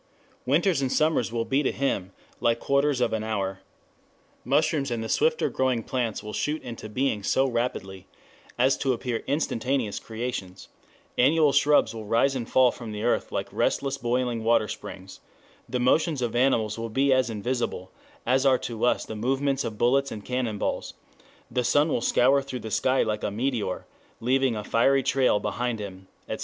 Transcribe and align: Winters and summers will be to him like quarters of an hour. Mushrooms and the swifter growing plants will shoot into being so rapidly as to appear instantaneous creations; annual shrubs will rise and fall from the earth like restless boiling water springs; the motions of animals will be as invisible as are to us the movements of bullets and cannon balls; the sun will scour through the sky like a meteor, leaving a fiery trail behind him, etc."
Winters 0.47 0.81
and 0.81 0.91
summers 0.91 1.31
will 1.31 1.45
be 1.45 1.61
to 1.61 1.71
him 1.71 2.11
like 2.39 2.59
quarters 2.59 3.01
of 3.01 3.13
an 3.13 3.23
hour. 3.23 3.59
Mushrooms 4.43 4.89
and 4.89 5.03
the 5.03 5.07
swifter 5.07 5.47
growing 5.47 5.83
plants 5.83 6.23
will 6.23 6.33
shoot 6.33 6.59
into 6.63 6.89
being 6.89 7.21
so 7.21 7.47
rapidly 7.47 8.07
as 8.57 8.75
to 8.77 8.93
appear 8.93 9.21
instantaneous 9.27 9.99
creations; 9.99 10.69
annual 11.19 11.51
shrubs 11.51 11.93
will 11.93 12.05
rise 12.07 12.35
and 12.35 12.49
fall 12.49 12.71
from 12.71 12.91
the 12.91 13.03
earth 13.03 13.31
like 13.31 13.53
restless 13.53 13.99
boiling 13.99 14.43
water 14.43 14.67
springs; 14.67 15.19
the 15.69 15.79
motions 15.79 16.23
of 16.23 16.35
animals 16.35 16.79
will 16.79 16.89
be 16.89 17.13
as 17.13 17.29
invisible 17.29 17.91
as 18.25 18.43
are 18.43 18.57
to 18.57 18.83
us 18.83 19.05
the 19.05 19.15
movements 19.15 19.63
of 19.63 19.77
bullets 19.77 20.11
and 20.11 20.25
cannon 20.25 20.57
balls; 20.57 20.95
the 21.51 21.63
sun 21.63 21.89
will 21.89 22.01
scour 22.01 22.41
through 22.41 22.57
the 22.59 22.71
sky 22.71 23.03
like 23.03 23.23
a 23.23 23.29
meteor, 23.29 23.85
leaving 24.19 24.55
a 24.55 24.63
fiery 24.63 25.03
trail 25.03 25.39
behind 25.39 25.79
him, 25.79 26.07
etc." 26.27 26.39